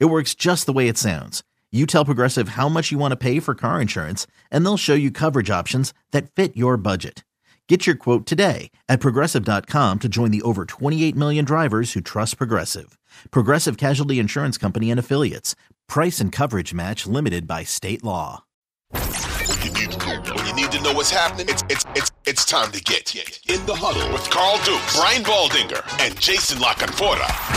[0.00, 1.42] It works just the way it sounds.
[1.72, 4.94] You tell Progressive how much you want to pay for car insurance, and they'll show
[4.94, 7.24] you coverage options that fit your budget.
[7.68, 12.36] Get your quote today at progressive.com to join the over 28 million drivers who trust
[12.38, 12.96] Progressive.
[13.30, 15.56] Progressive Casualty Insurance Company and Affiliates.
[15.88, 18.44] Price and coverage match limited by state law.
[18.92, 23.14] When you need to know, what's happening, it's it's it's it's time to get
[23.48, 27.53] in the huddle with Carl Dukes, Brian Baldinger, and Jason La Canfora.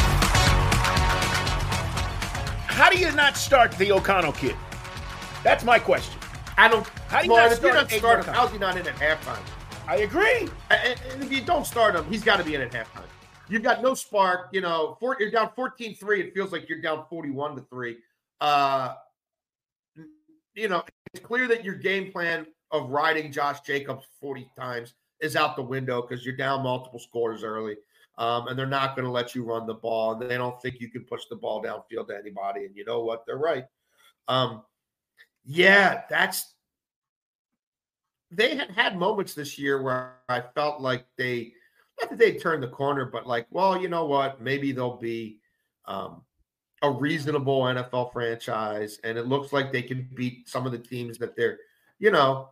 [2.77, 4.55] How do you not start the O'Connell kid?
[5.43, 6.19] That's my question.
[6.57, 6.87] I don't.
[7.07, 8.87] How do you well, not if you start don't start him, how's he not in
[8.87, 9.41] at halftime?
[9.87, 10.47] I agree.
[10.69, 13.07] And, and if you don't start him, he's got to be in at halftime.
[13.49, 14.49] You've got no spark.
[14.51, 16.19] You know, four, you're down 14-3.
[16.19, 17.97] It feels like you're down 41 to three.
[18.39, 18.93] Uh,
[20.53, 20.83] you know,
[21.15, 25.63] it's clear that your game plan of riding Josh Jacobs 40 times is out the
[25.63, 27.75] window because you're down multiple scores early.
[28.17, 30.13] Um, and they're not going to let you run the ball.
[30.13, 32.65] And they don't think you can push the ball downfield to anybody.
[32.65, 33.25] And you know what?
[33.25, 33.65] They're right.
[34.27, 34.63] Um,
[35.45, 36.53] yeah, that's
[38.31, 41.53] they had had moments this year where I felt like they
[41.99, 44.41] not that they turned the corner, but like, well, you know what?
[44.41, 45.39] Maybe they'll be
[45.85, 46.21] um,
[46.81, 51.17] a reasonable NFL franchise, and it looks like they can beat some of the teams
[51.17, 51.57] that they're,
[51.97, 52.49] you know,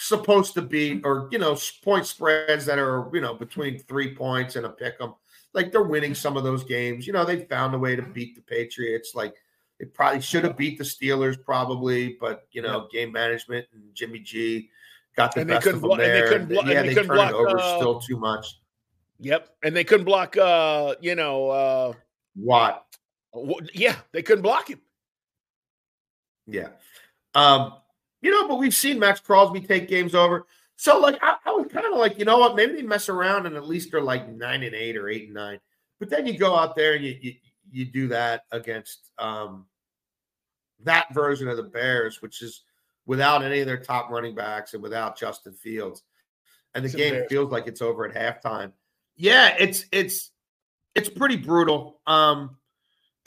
[0.00, 4.56] supposed to beat, or you know, point spreads that are you know between three points
[4.56, 5.14] and a pick 'em.
[5.52, 7.06] Like they're winning some of those games.
[7.06, 9.14] You know, they found a way to beat the Patriots.
[9.14, 9.34] Like
[9.78, 14.20] they probably should have beat the Steelers, probably, but you know, game management and Jimmy
[14.20, 14.70] G
[15.16, 16.28] got the And best of them blo- and they there.
[16.28, 18.60] couldn't blo- and yeah, they they, couldn't turned block, over uh, still too much.
[19.18, 19.48] Yep.
[19.64, 20.36] And they couldn't block.
[20.36, 21.48] Uh, you know.
[21.50, 21.92] Uh,
[22.36, 22.86] Watt,
[23.34, 24.80] wh- yeah, they couldn't block him.
[26.46, 26.68] yeah.
[27.34, 27.74] Um,
[28.20, 30.46] you know, but we've seen Maxx Crosby take games over.
[30.76, 32.56] So, like, I, I was kind of like, you know what?
[32.56, 35.34] Maybe they mess around and at least they're like nine and eight or eight and
[35.34, 35.60] nine.
[35.98, 37.34] But then you go out there and you you,
[37.70, 39.66] you do that against um,
[40.84, 42.62] that version of the Bears, which is
[43.06, 46.02] without any of their top running backs and without Justin Fields,
[46.74, 48.72] and the It's game feels like it's over at halftime.
[49.16, 50.30] Yeah, it's it's
[50.94, 52.00] it's pretty brutal.
[52.06, 52.56] Um,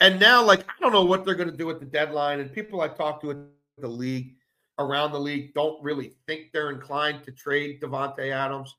[0.00, 2.40] and now, like, I don't know what they're going to do at the deadline.
[2.40, 3.46] And people I talk to in
[3.78, 4.34] the league,
[4.78, 8.74] around the league, don't really think they're inclined to trade Davante Adams.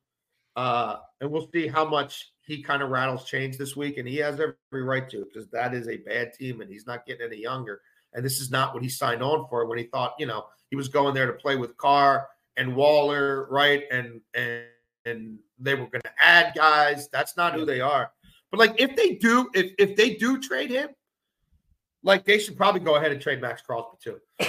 [0.56, 3.97] Uh, and we'll see how much he kind of rattles change this week.
[3.97, 7.05] And he has every right to because that is a bad team and he's not
[7.05, 7.81] getting any younger.
[8.13, 10.75] And this is not what he signed on for when he thought, you know, he
[10.75, 13.84] was going there to play with Carr and Waller, right?
[13.91, 14.63] And and
[15.05, 17.09] and they were going to add guys.
[17.09, 18.11] That's not who they are.
[18.51, 20.89] But like if they do, if if they do trade him,
[22.05, 24.19] like they should probably go ahead and trade Maxx Crosby too.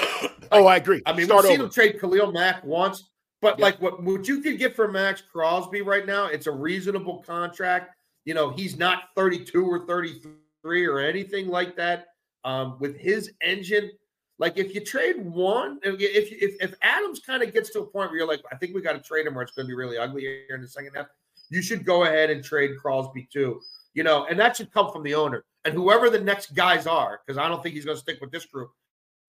[0.52, 1.02] Oh, I agree.
[1.06, 1.64] I mean, Start we've seen over.
[1.66, 3.10] him trade Khalil Mack once,
[3.42, 3.64] but Yeah.
[3.64, 7.96] like what what you could get for Maxx Crosby right now, it's a reasonable contract.
[8.24, 12.06] You know, he's not 32 or 33 or anything like that.
[12.44, 13.90] Um, with his engine,
[14.38, 17.84] like if you trade one, if if if, if Adams kind of gets to a
[17.86, 19.68] point where you're like, I think we got to trade him, or it's going to
[19.68, 21.06] be really ugly here in the second half.
[21.50, 23.60] You should go ahead and trade Crosby too.
[23.96, 27.20] You know, and that should come from the owner and whoever the next guys are,
[27.26, 28.70] because I don't think he's going to stick with this group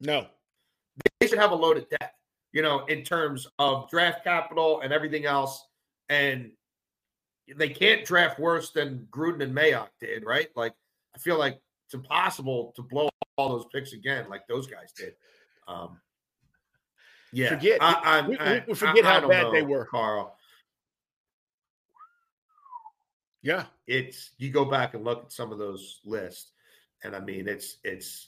[0.02, 0.28] No.
[1.22, 2.14] they should have a loaded deck,
[2.52, 5.66] you know, in terms of draft capital and everything else.
[6.10, 6.52] And
[7.56, 10.50] they can't draft worse than Gruden and Mayock did, right?
[10.58, 10.74] Like,
[11.16, 15.14] I feel like it's impossible to blow all those picks again, like those guys did.
[15.70, 16.00] Um,
[17.32, 19.86] yeah, Forget- I, I, we- we- I- we forget how bad they were.
[19.86, 20.37] Carl.
[23.48, 23.64] Yeah.
[23.88, 26.52] It's you go back and look at some of those lists,
[27.06, 28.28] and I mean it's it's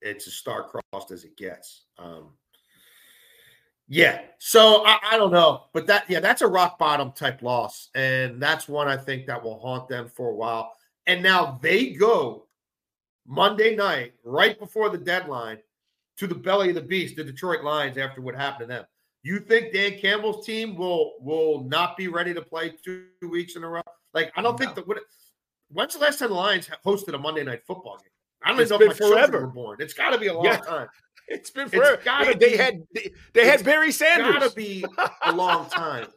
[0.00, 1.82] it's as star crossed as it gets.
[1.98, 2.30] Um,
[3.88, 7.90] yeah, so I, I don't know, but that yeah, that's a rock bottom type loss,
[7.94, 10.72] and that's one I think that will haunt them for a while.
[11.06, 12.46] And now they go
[13.26, 15.58] Monday night, right before the deadline,
[16.16, 18.84] to the belly of the beast, the Detroit Lions, after what happened to them.
[19.24, 23.62] You think Dan Campbell's team will will not be ready to play two weeks in
[23.62, 23.82] a row?
[24.14, 24.86] Like, I don't think that.
[24.86, 24.98] What,
[25.70, 28.08] when's the last time the Lions hosted a Monday night football game?
[28.44, 29.40] I don't It's know if my children forever.
[29.46, 29.76] were born.
[29.80, 30.56] It's got to be a long Yeah.
[30.58, 30.88] time.
[31.28, 32.00] It's been It's forever.
[32.04, 34.34] gotta they be- had they, they had it's Barry Sanders.
[34.34, 34.84] Got to be
[35.24, 36.08] a long time.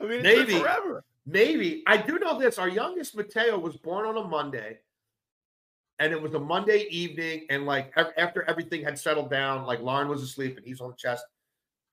[0.00, 0.44] I mean, it's maybe.
[0.54, 1.04] been forever.
[1.26, 2.58] Maybe I do know this.
[2.58, 4.78] Our youngest Mateo was born on a Monday,
[5.98, 7.46] and it was a Monday evening.
[7.50, 10.96] And like after everything had settled down, like Lauren was asleep and he's on the
[10.96, 11.24] chest,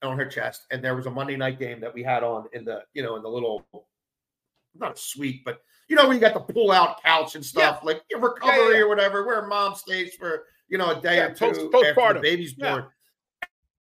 [0.03, 2.65] on her chest, and there was a Monday night game that we had on in
[2.65, 3.65] the you know in the little
[4.75, 7.81] not a suite, but you know when you got the pull out couch and stuff,
[7.83, 8.81] like your recovery yeah.
[8.81, 12.13] or whatever, where mom stays for you know a day Yeah, or two post- after
[12.13, 12.71] the baby's Yeah.
[12.71, 12.85] born.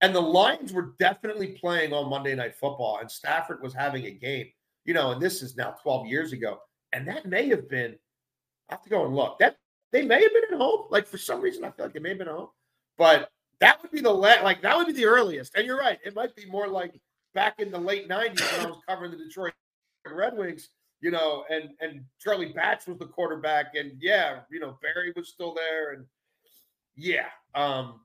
[0.01, 4.11] And the Lions were definitely playing on Monday Night Football, and Stafford was having a
[4.11, 4.49] game.
[4.85, 6.59] You know, and this is now 12 years ago.
[6.93, 7.97] And that may have been,
[8.69, 9.39] I have to go and look.
[9.39, 9.57] That
[9.93, 10.89] they may have been at home.
[10.91, 12.51] Like for some reason, I feel like they may have been at home.
[12.99, 15.55] But that would be the la- like that would be the earliest.
[15.55, 17.01] And you're right, it might be more like
[17.35, 19.53] back in the late 90s when I was covering the Detroit
[20.07, 20.69] Red Wings,
[21.01, 25.29] you know, and and Charlie Batch was the quarterback, and yeah, you know, Barry was
[25.29, 26.05] still there, and
[26.97, 28.01] yeah, um,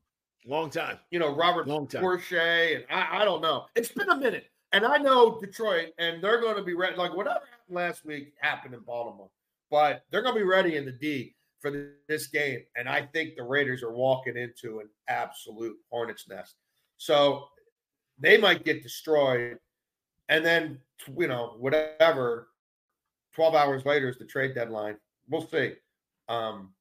[0.45, 0.97] Long time.
[1.11, 2.01] you know, Robert Long time.
[2.01, 3.65] Porcher, and I, I don't know.
[3.75, 4.45] It's been a minute.
[4.71, 6.95] And I know Detroit, and they're going to be ready.
[6.95, 9.29] Like whatever happened last week happened in Baltimore,
[9.71, 12.61] but they're going to be ready in the D for this game.
[12.75, 16.55] And I think the Raiders are walking into an absolute hornet's nest.
[16.97, 17.45] So
[18.19, 19.57] they might get destroyed.
[20.29, 20.79] And then,
[21.17, 22.49] you know, whatever,
[23.33, 24.97] 12 hours later is the trade deadline.
[25.29, 25.73] We'll see.
[26.27, 26.73] Um,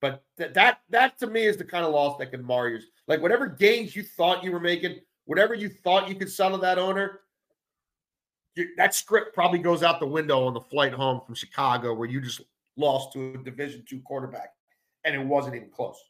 [0.00, 2.86] but th- that that to me is the kind of loss that can mar yours.
[3.06, 6.56] Like whatever gains you thought you were making, whatever you thought you could sell to
[6.58, 7.20] that owner,
[8.54, 12.08] you, that script probably goes out the window on the flight home from Chicago, where
[12.08, 12.40] you just
[12.80, 14.50] lost to a Division two quarterback,
[15.04, 16.09] and it wasn't even close.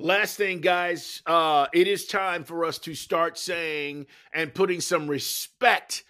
[0.00, 5.08] Last thing, guys, uh, it is time for us to start saying and putting some
[5.08, 6.04] respect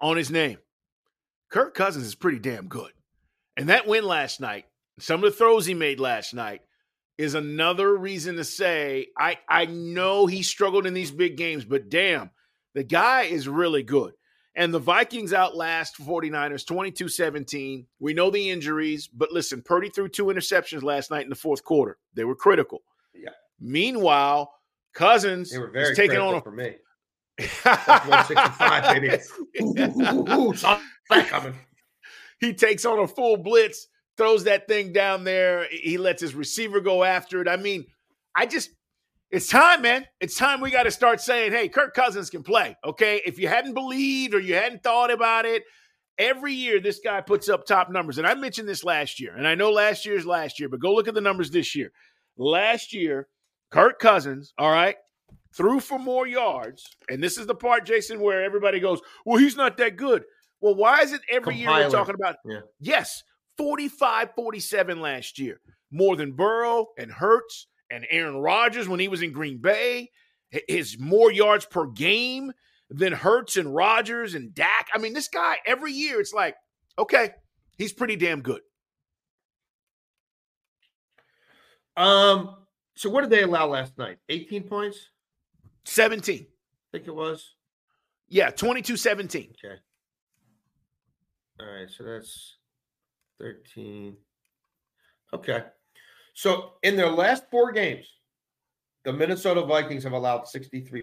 [0.00, 0.56] on his name.
[1.50, 2.92] Kirk Cousins is pretty damn good.
[3.58, 4.64] And that win last night,
[4.98, 6.62] some of the throws he made last night,
[7.18, 11.90] is another reason to say I, I know he struggled in these big games, but
[11.90, 12.30] damn,
[12.74, 14.14] the guy is really good.
[14.54, 17.86] And the Vikings outlast 49ers 22 17.
[17.98, 21.62] We know the injuries, but listen, Purdy threw two interceptions last night in the fourth
[21.62, 21.98] quarter.
[22.14, 22.82] They were critical.
[23.14, 23.30] Yeah.
[23.60, 24.52] Meanwhile,
[24.94, 26.76] Cousins They were very is taking on a for me.
[27.38, 29.08] That's 165, baby.
[29.60, 31.54] Ooh, ooh, ooh, that coming.
[32.40, 35.66] he takes on a full blitz, throws that thing down there.
[35.70, 37.48] He lets his receiver go after it.
[37.48, 37.86] I mean,
[38.36, 38.70] I just,
[39.30, 40.06] it's time, man.
[40.20, 42.76] It's time we got to start saying, hey, Kirk Cousins can play.
[42.84, 43.22] Okay.
[43.24, 45.62] If you hadn't believed or you hadn't thought about it,
[46.18, 48.18] every year this guy puts up top numbers.
[48.18, 50.92] And I mentioned this last year, and I know last year's last year, but go
[50.94, 51.92] look at the numbers this year.
[52.40, 53.28] Last year,
[53.70, 54.96] Kirk Cousins, all right,
[55.54, 56.88] threw for more yards.
[57.10, 60.24] And this is the part, Jason, where everybody goes, well, he's not that good.
[60.62, 62.36] Well, why is it every year we're talking about?
[62.46, 62.60] Yeah.
[62.80, 63.22] Yes,
[63.58, 65.60] 45 47 last year.
[65.90, 70.08] More than Burrow and Hurts and Aaron Rodgers when he was in Green Bay.
[70.66, 72.52] His more yards per game
[72.88, 74.88] than Hurts and Rodgers and Dak.
[74.94, 76.56] I mean, this guy, every year, it's like,
[76.98, 77.32] okay,
[77.76, 78.62] he's pretty damn good.
[82.00, 82.56] Um,
[82.96, 84.16] so what did they allow last night?
[84.30, 85.10] 18 points?
[85.84, 86.38] 17.
[86.38, 86.46] I
[86.92, 87.56] think it was.
[88.28, 89.52] Yeah, 22 17.
[89.62, 89.74] Okay.
[91.60, 92.56] All right, so that's
[93.38, 94.16] 13.
[95.34, 95.64] Okay.
[96.32, 98.06] So in their last four games,
[99.04, 101.02] the Minnesota Vikings have allowed 63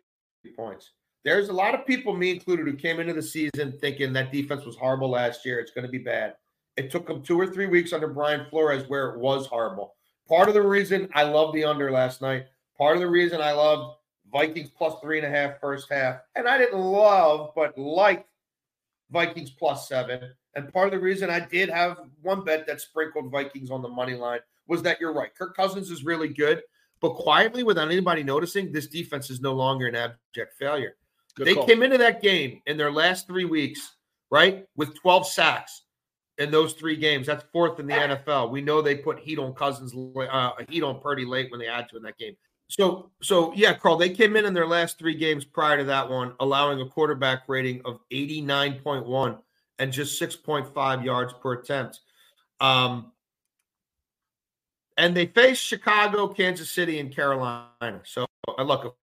[0.55, 0.93] points.
[1.23, 4.65] There's a lot of people, me included, who came into the season thinking that defense
[4.65, 5.59] was horrible last year.
[5.59, 6.35] It's going to be bad.
[6.75, 9.96] It took them two or three weeks under Brian Flores where it was horrible.
[10.27, 13.53] Part of the reason I love the under last night, part of the reason I
[13.53, 13.97] loved
[14.31, 18.25] Vikings plus three and a half first half, and I didn't love, but like
[19.09, 20.31] Vikings plus seven.
[20.55, 23.87] And part of the reason I did have one bet that sprinkled Vikings on the
[23.87, 25.33] money line was that you're right.
[25.33, 26.61] Kirk Cousins is really good,
[26.99, 30.95] but quietly, without anybody noticing, this defense is no longer an abject failure.
[31.35, 31.67] Good they call.
[31.67, 33.95] came into that game in their last three weeks,
[34.29, 35.83] right, with 12 sacks
[36.37, 37.27] in those three games.
[37.27, 38.51] That's fourth in the NFL.
[38.51, 41.89] We know they put heat on Cousins, uh, heat on Purdy late when they had
[41.89, 42.35] to in that game.
[42.69, 46.09] So, so yeah, Carl, they came in in their last three games prior to that
[46.09, 49.39] one, allowing a quarterback rating of 89.1
[49.79, 52.01] and just 6.5 yards per attempt.
[52.59, 53.11] Um,
[54.97, 58.01] and they faced Chicago, Kansas City, and Carolina.
[58.03, 58.25] So,
[58.57, 58.97] uh, look,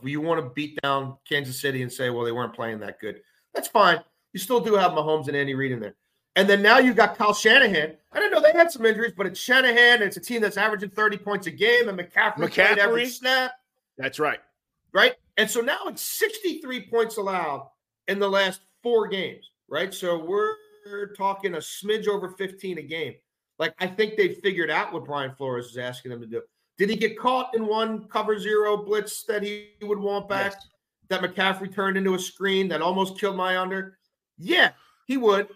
[0.00, 3.00] if you want to beat down Kansas City and say, well, they weren't playing that
[3.00, 3.20] good,
[3.52, 4.00] that's fine.
[4.32, 5.96] You still do have Mahomes and Andy Reid in there.
[6.40, 7.98] And then now you've got Kyle Shanahan.
[8.12, 9.96] I don't know they had some injuries, but it's Shanahan.
[9.96, 13.08] And it's a team that's averaging 30 points a game, and McCaffrey, played every McCaffrey?
[13.10, 13.52] snap,
[13.98, 14.38] That's right.
[14.94, 15.16] right?
[15.36, 17.68] And so now it's 63 points allowed
[18.08, 19.92] in the last four games, right?
[19.92, 23.16] So we're talking a smidge over 15 a game.
[23.58, 26.40] Like I think they figured out what Brian Flores is asking them to do.
[26.78, 30.52] Did he get caught in one cover zero blitz that he would want back?
[30.52, 30.68] Yes.
[31.10, 33.98] That McCaffrey turned into a screen that almost killed my under?
[34.38, 34.70] Yeah,
[35.06, 35.48] he would.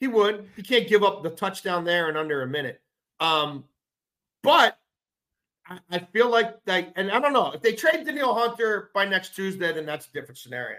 [0.00, 0.48] He would.
[0.56, 2.80] He can't give up the touchdown there in under a minute.
[3.20, 3.64] Um,
[4.42, 4.78] but
[5.68, 9.04] I, I feel like like, and I don't know if they trade Danielle Hunter by
[9.06, 10.78] next Tuesday, then that's a different scenario.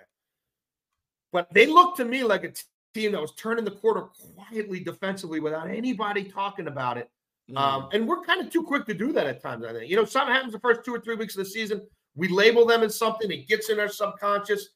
[1.31, 2.53] But they look to me like a
[2.93, 7.09] team that was turning the quarter quietly defensively without anybody talking about it.
[7.49, 7.57] Mm.
[7.57, 9.65] Um, and we're kind of too quick to do that at times.
[9.65, 11.81] I think you know something happens the first two or three weeks of the season.
[12.15, 13.31] We label them as something.
[13.31, 14.69] It gets in our subconscious,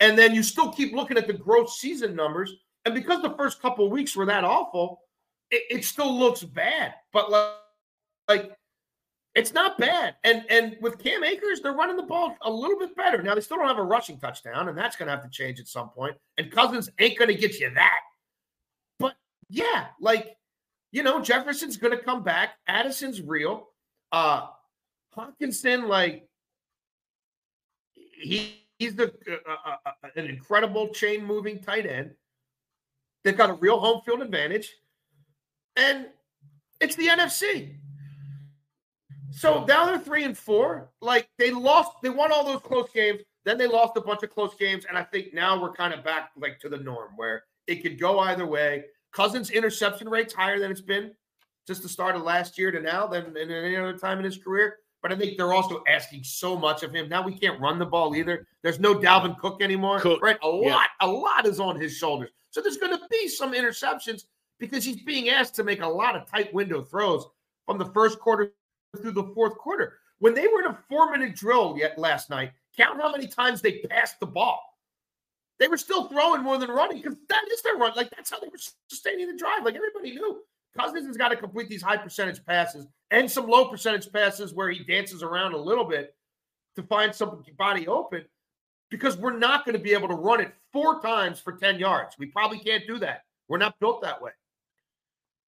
[0.00, 2.54] and then you still keep looking at the gross season numbers.
[2.86, 5.00] And because the first couple weeks were that awful,
[5.50, 6.94] it, it still looks bad.
[7.12, 7.50] But like,
[8.28, 8.52] like
[9.34, 10.14] it's not bad.
[10.22, 13.22] And and with Cam Akers, they're running the ball a little bit better.
[13.22, 15.58] Now they still don't have a rushing touchdown, and that's going to have to change
[15.58, 16.16] at some point.
[16.38, 18.00] And Cousins ain't going to get you that.
[19.00, 19.14] But
[19.50, 20.36] yeah, like
[20.92, 22.54] you know, Jefferson's going to come back.
[22.68, 23.68] Addison's real.
[24.12, 24.46] Uh
[25.16, 26.28] Hockenson, like
[27.94, 32.12] he he's the uh, uh, uh, an incredible chain moving tight end.
[33.26, 34.72] They've got a real home field advantage,
[35.74, 36.06] and
[36.80, 37.74] it's the NFC.
[39.32, 40.90] So now they're three and four.
[41.00, 43.22] Like they lost, they won all those close games.
[43.44, 46.04] Then they lost a bunch of close games, and I think now we're kind of
[46.04, 48.84] back like to the norm where it could go either way.
[49.12, 51.10] Cousins' interception rate's higher than it's been
[51.66, 54.38] just the start of last year to now than in any other time in his
[54.38, 54.76] career.
[55.02, 57.08] But I think they're also asking so much of him.
[57.08, 58.46] Now we can't run the ball either.
[58.62, 60.00] There's no Dalvin Cook anymore.
[60.00, 60.38] Cook, Right?
[60.42, 60.74] A yeah.
[60.74, 62.30] lot, a lot is on his shoulders.
[62.50, 64.24] So there's going to be some interceptions
[64.58, 67.26] because he's being asked to make a lot of tight window throws
[67.66, 68.52] from the first quarter
[69.00, 69.98] through the fourth quarter.
[70.18, 73.60] When they were in a four minute drill yet last night, count how many times
[73.60, 74.62] they passed the ball.
[75.58, 77.92] They were still throwing more than running because that is their run.
[77.96, 79.64] Like that's how they were sustaining the drive.
[79.64, 80.42] Like everybody knew,
[80.76, 84.70] Cousins has got to complete these high percentage passes and some low percentage passes where
[84.70, 86.14] he dances around a little bit
[86.76, 88.24] to find somebody open
[88.90, 92.16] because we're not going to be able to run it four times for 10 yards.
[92.18, 93.24] We probably can't do that.
[93.48, 94.32] We're not built that way.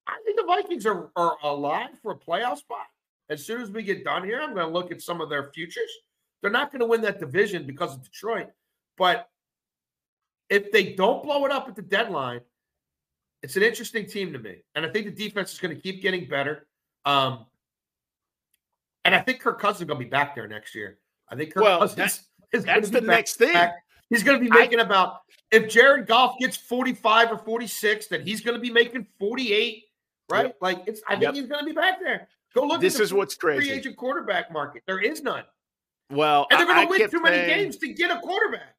[0.06, 2.86] I think the Vikings are, are alive for a playoff spot.
[3.30, 5.50] As soon as we get done here, I'm going to look at some of their
[5.52, 5.90] futures.
[6.40, 8.48] They're not going to win that division because of Detroit.
[8.96, 9.28] But
[10.48, 12.40] if they don't blow it up at the deadline,
[13.42, 14.56] it's an interesting team to me.
[14.74, 16.66] And I think the defense is going to keep getting better.
[17.04, 17.46] Um,
[19.04, 20.98] and I think Kirk Cousins is going to be back there next year.
[21.28, 23.52] I think Kirk Well, Cousins that's- is going That's to be the back- next thing.
[23.52, 23.74] back.
[24.10, 25.18] He's going to be I- making about
[25.50, 29.84] if Jared Goff gets 45 or 46, then he's going to be making 48,
[30.30, 30.46] right?
[30.46, 30.56] Yep.
[30.60, 31.34] Like it's I think Yep.
[31.34, 32.28] he's going to be back there.
[32.54, 33.68] Go look This at the is what's crazy.
[33.68, 34.82] free agent quarterback market.
[34.86, 35.44] There is none.
[36.10, 38.74] Well, And they're going to win too many saying- games to get a quarterback.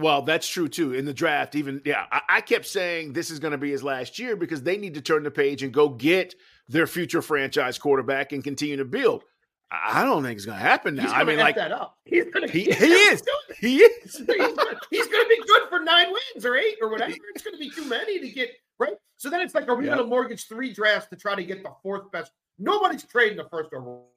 [0.00, 0.94] Well, that's true too.
[0.94, 3.82] In the draft, even yeah, I, I kept saying this is going to be his
[3.82, 6.34] last year because they need to turn the page and go get
[6.68, 9.24] their future franchise quarterback and continue to build.
[9.70, 11.12] I don't think it's going to happen now.
[11.12, 11.98] I mean, like that up.
[12.04, 13.22] He's going to he, he is,
[13.58, 14.16] he is.
[14.16, 17.12] he's going to be good for nine wins or eight or whatever.
[17.34, 18.94] It's going to be too many to get right.
[19.18, 19.96] So then it's like, are we Yeah.
[19.96, 22.32] going to mortgage three drafts to try to get the fourth best?
[22.58, 24.08] Nobody's trading the first overall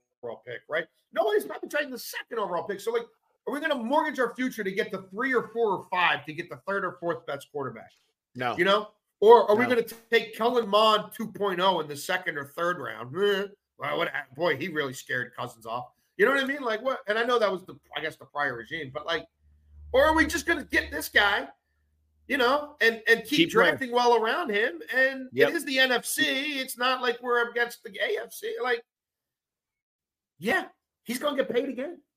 [0.46, 0.86] pick, right?
[1.12, 2.80] Nobody's probably trading the second overall pick.
[2.80, 3.06] So like,
[3.48, 6.26] are we going to mortgage our future to get the three or four or five
[6.26, 7.92] to get the third or fourth best quarterback?
[8.36, 12.38] No, You know, or are we going to take Kellen Mond 2.0 in the second
[12.38, 13.16] or third round?
[13.78, 15.88] Well, what, boy, he really scared Cousins off.
[16.18, 16.62] You know what I mean?
[16.62, 17.00] Like what?
[17.08, 19.26] And I know that was the, I guess, the prior regime, but like,
[19.92, 21.48] or are we just going to get this guy?
[22.28, 24.82] You know, and and keep, Keep drafting well around him.
[24.96, 25.50] And Yep.
[25.50, 26.58] it is the NFC.
[26.58, 28.62] It's not like we're against the AFC.
[28.62, 28.84] Like,
[30.38, 30.66] Yeah,
[31.04, 32.02] he's going to get paid again.